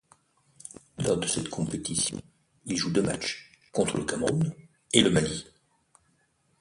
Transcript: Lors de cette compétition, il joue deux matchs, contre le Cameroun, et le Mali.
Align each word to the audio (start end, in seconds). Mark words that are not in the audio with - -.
Lors 0.97 1.15
de 1.19 1.27
cette 1.27 1.51
compétition, 1.51 2.19
il 2.65 2.75
joue 2.75 2.89
deux 2.89 3.03
matchs, 3.03 3.51
contre 3.71 3.99
le 3.99 4.03
Cameroun, 4.03 4.51
et 4.93 5.01
le 5.03 5.11
Mali. 5.11 5.45